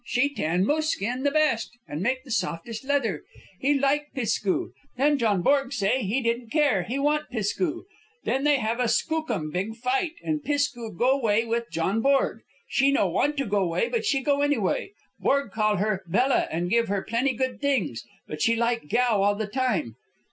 She 0.03 0.33
tan 0.33 0.65
moose 0.65 0.89
skin 0.93 1.21
the 1.21 1.29
best, 1.29 1.77
and 1.87 2.01
make 2.01 2.23
the 2.23 2.31
softest 2.31 2.83
leather. 2.83 3.23
He 3.59 3.75
like 3.75 4.07
Pisk 4.15 4.43
ku. 4.45 4.73
Then 4.97 5.19
John 5.19 5.43
Borg 5.43 5.71
say 5.71 6.01
he 6.01 6.23
don't 6.23 6.49
care; 6.49 6.81
he 6.81 6.97
want 6.97 7.29
Pisk 7.29 7.59
ku. 7.59 7.85
Then 8.23 8.43
they 8.43 8.55
have 8.57 8.79
a 8.79 8.87
skookum 8.87 9.51
big 9.51 9.75
fight, 9.75 10.13
and 10.23 10.43
Pisk 10.43 10.73
ku 10.73 10.91
go 10.91 11.19
'way 11.19 11.45
with 11.45 11.69
John 11.69 12.01
Borg. 12.01 12.41
She 12.67 12.91
no 12.91 13.07
want 13.07 13.37
to 13.37 13.45
go 13.45 13.67
'way, 13.67 13.89
but 13.89 14.03
she 14.03 14.21
go 14.23 14.41
anyway. 14.41 14.93
Borg 15.19 15.51
call 15.51 15.75
her 15.77 16.03
'Bella,' 16.07 16.47
and 16.49 16.71
give 16.71 16.87
her 16.87 17.03
plenty 17.03 17.33
good 17.33 17.61
things, 17.61 18.03
but 18.27 18.41
she 18.41 18.55
like 18.55 18.89
Gow 18.89 19.21
all 19.21 19.35
the 19.35 19.45
time." 19.45 19.97